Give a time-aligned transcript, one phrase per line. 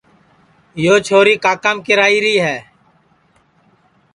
[0.83, 2.57] یو چھوری کاکام کیراھیری ہے